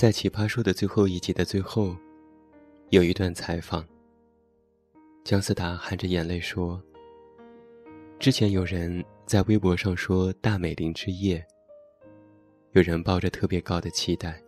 [0.00, 1.94] 在《奇葩说》的最后一集的最后，
[2.88, 3.86] 有一段采访。
[5.24, 6.82] 姜思达含着眼泪说
[8.18, 11.46] ：“之前有人在微博上说大美林之夜，
[12.72, 14.42] 有人抱着特别高的期待。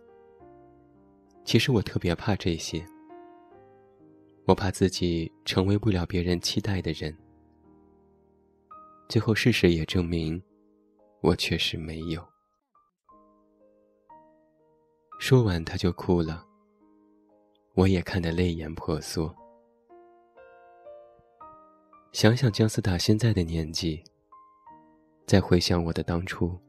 [1.45, 2.83] 其实我特别怕这些，
[4.45, 7.15] 我怕自己成为不了别人期待的人。
[9.07, 10.41] 最后事实也证明，
[11.21, 12.27] 我确实没有。”
[15.25, 16.45] 说完，他就哭了。
[17.75, 19.33] 我也看得泪眼婆娑。
[22.11, 24.03] 想想姜思达现在的年纪，
[25.25, 26.59] 再回想我的当初，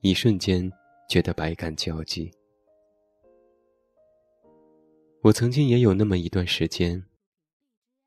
[0.00, 0.68] 一瞬间
[1.08, 2.28] 觉得百感交集。
[5.22, 7.00] 我曾经也有那么一段时间，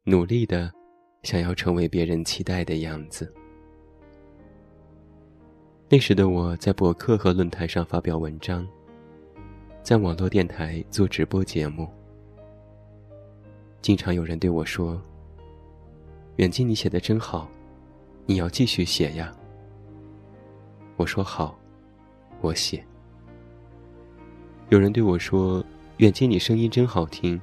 [0.03, 0.69] 努力的
[1.21, 3.33] 想要成为别人期待的样子。
[5.87, 8.67] 那时的我在博客和论坛上发表文章。
[9.83, 11.89] 在网络电台做直播节目，
[13.81, 14.97] 经常有人对我说
[16.37, 17.49] ：“远近，你写的真好，
[18.25, 19.35] 你要继续写呀。”
[20.95, 21.59] 我说：“好，
[22.39, 22.81] 我写。”
[24.69, 25.61] 有人对我说
[25.99, 27.39] ：“远近，你声音真好听，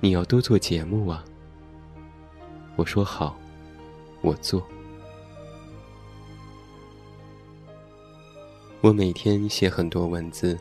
[0.00, 1.24] 你要多做节目啊。”
[2.76, 3.38] 我说：“好，
[4.20, 4.62] 我做。”
[8.82, 10.58] 我每天写很多文字。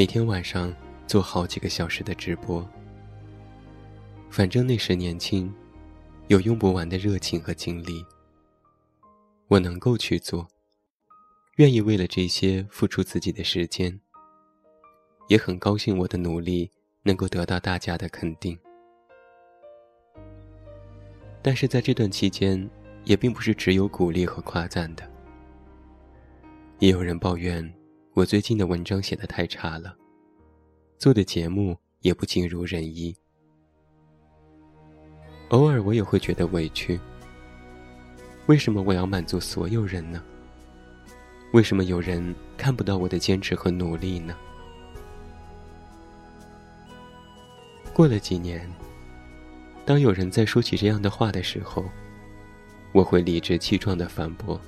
[0.00, 0.74] 每天晚上
[1.06, 2.66] 做好几个小时的直播，
[4.30, 5.54] 反正那时年轻，
[6.28, 8.02] 有用不完的热情和精力。
[9.48, 10.48] 我能够去做，
[11.56, 14.00] 愿意为了这些付出自己的时间，
[15.28, 16.70] 也很高兴我的努力
[17.02, 18.58] 能够得到大家的肯定。
[21.42, 22.66] 但是在这段期间，
[23.04, 25.02] 也并不是只有鼓励和夸赞的，
[26.78, 27.70] 也有人抱怨。
[28.20, 29.96] 我最近的文章写的太差了，
[30.98, 33.16] 做的节目也不尽如人意。
[35.48, 37.00] 偶尔我也会觉得委屈。
[38.44, 40.22] 为什么我要满足所有人呢？
[41.54, 44.36] 为什么有人看不到我的坚持和努力呢？
[47.94, 48.70] 过了几年，
[49.86, 51.86] 当有人在说起这样的话的时候，
[52.92, 54.60] 我会理直气壮的反驳：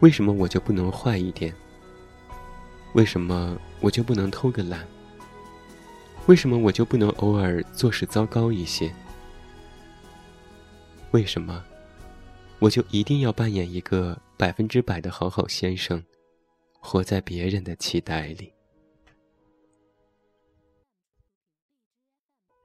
[0.00, 1.54] 为什么我就不能坏一点？
[2.94, 4.86] 为什么我就不能偷个懒？
[6.26, 8.94] 为什么我就不能偶尔做事糟糕一些？
[11.10, 11.64] 为什么
[12.58, 16.04] 我就一定要扮演一个百分之百的好好先生，
[16.80, 18.52] 活在别人的期待里？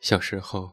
[0.02, 0.72] 小时候，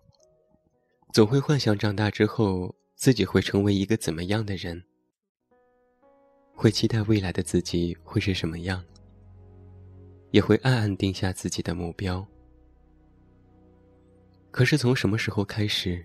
[1.12, 4.84] 总会幻想长大之后自己会成为一个怎么样的人，
[6.54, 8.84] 会期待未来的自己会是什么样。
[10.34, 12.26] 也会暗暗定下自己的目标。
[14.50, 16.04] 可是从什么时候开始，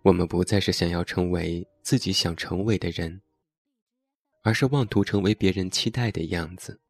[0.00, 3.20] 我们不再是想要成为自己想成为的人，
[4.42, 6.80] 而是妄图成为别人期待的样子？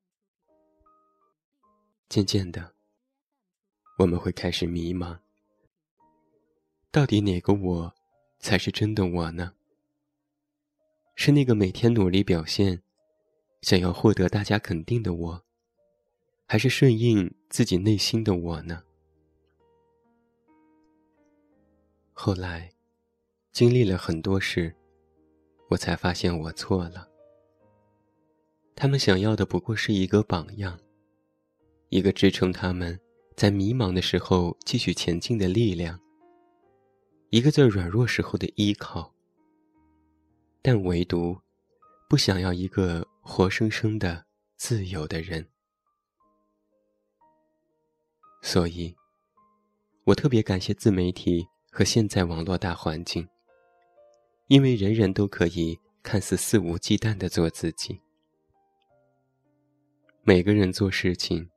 [2.09, 2.75] 渐渐的，
[3.99, 5.19] 我们会开始迷茫：
[6.93, 7.95] 到底哪个我
[8.39, 9.53] 才是真的我呢？
[11.17, 12.85] 是那个每天努力表现，
[13.63, 15.46] 想要获得大家肯定的我？
[16.49, 18.83] 还是顺应自己内心的我呢？
[22.13, 22.73] 后来，
[23.51, 24.75] 经历了很多事，
[25.69, 27.09] 我才发现我错了。
[28.77, 30.79] 他们想要的不过是一个榜样，
[31.89, 32.99] 一个支撑他们
[33.35, 36.01] 在迷茫的时候继续前进的力量，
[37.31, 39.13] 一个在软弱时候的依靠。
[40.63, 41.41] 但唯独，
[42.09, 44.25] 不想要一个活生生的
[44.57, 45.49] 自由的人。
[48.47, 48.95] 所以，
[50.05, 53.29] 我特别感谢自媒体和现在网络大环境，
[54.47, 58.01] 因为人人都可以看似肆无忌惮的做自己。
[60.23, 61.51] 每个人做事情，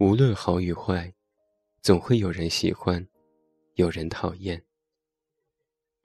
[0.00, 1.10] 无论好与坏，
[1.80, 3.08] 总会有人喜欢，
[3.76, 4.62] 有人讨厌。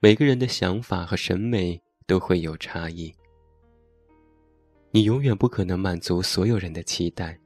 [0.00, 3.14] 每个人的想法和审美都会有差异，
[4.90, 7.38] 你永远不可能满足所有人的期待。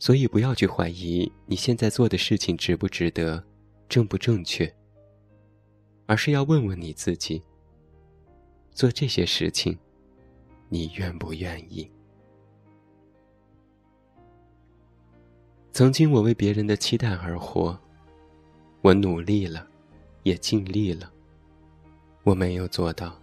[0.00, 3.44] 所以，不要去怀疑你现在做的事情值不值得，
[3.86, 4.74] 正不正确。
[6.06, 7.42] 而是要问问你自己：
[8.72, 9.78] 做这些事情，
[10.70, 11.88] 你愿不愿意？
[15.70, 17.78] 曾经我为别人的期待而活，
[18.80, 19.68] 我努力了，
[20.22, 21.12] 也尽力了，
[22.24, 23.20] 我没有做到，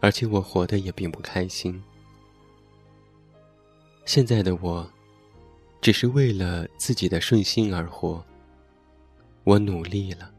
[0.00, 1.80] 而且我活得也并不开心。
[4.04, 4.90] 现在的我，
[5.80, 8.24] 只是为了自己的顺心而活。
[9.44, 10.32] 我努力了，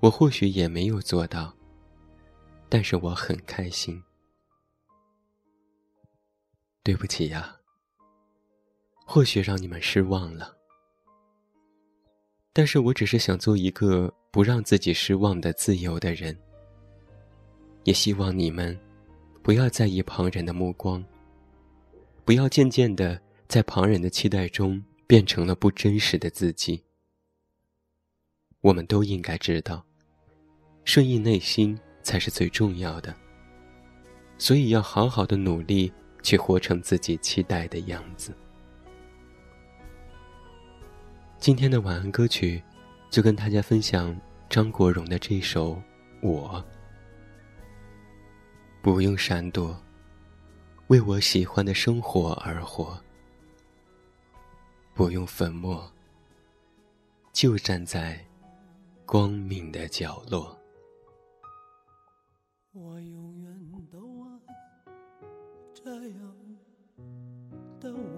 [0.00, 1.54] 我或许也没有做到，
[2.68, 4.02] 但是我很开心。
[6.82, 7.56] 对不起呀，
[9.04, 10.56] 或许让你们失望了，
[12.52, 16.36] 但是我只是想做一个不让自己失望的自由的人。
[17.84, 18.78] 也希望你们，
[19.42, 21.02] 不要在意旁人的目光。
[22.24, 23.18] 不要渐渐的
[23.48, 26.84] 在旁人的期待中变成了不真实的自己。
[28.60, 29.82] 我们都应该知道，
[30.84, 33.16] 顺应内心才是最重要的。
[34.36, 35.90] 所以要好好的努力
[36.22, 38.34] 去活成自己期待的样子。
[41.38, 42.62] 今天的晚安歌曲，
[43.08, 44.14] 就跟大家分享
[44.50, 45.72] 张国荣的这首
[46.20, 46.62] 《我》，
[48.82, 49.74] 不用闪躲。
[50.88, 52.98] 为我喜欢的生活而活，
[54.98, 55.88] 不用粉末，
[57.32, 58.18] 就站在
[59.06, 60.58] 光明的角落。
[62.72, 64.40] 我永远都爱
[65.72, 66.36] 这样
[67.78, 68.17] 的我。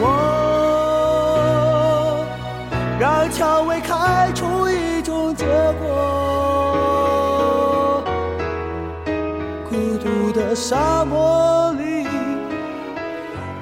[0.00, 0.06] 我，
[2.98, 5.44] 让蔷薇开出一种结
[5.80, 5.86] 果。
[9.68, 12.06] 孤独的沙漠里，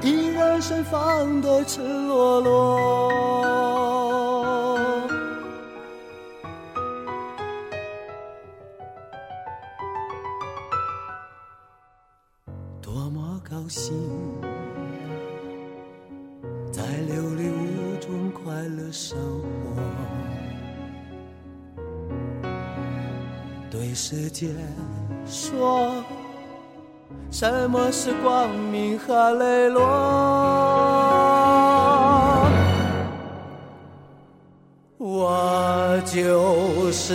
[0.02, 3.10] 依然盛放的赤裸裸。
[12.80, 13.92] 多么高兴！
[16.84, 19.80] 在琉璃屋中快乐生活，
[23.70, 24.48] 对世界
[25.26, 25.94] 说，
[27.30, 29.80] 什么是光明和磊落？
[34.98, 37.14] 我就是